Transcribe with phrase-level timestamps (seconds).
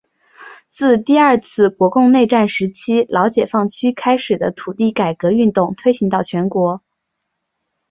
[0.67, 6.81] 自第二次国共内战时期老解放区开始的土地改革运动推行到全国。